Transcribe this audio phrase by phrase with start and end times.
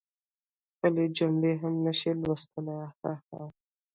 [0.71, 3.43] خپلي جملی هم نشي لوستلی هههه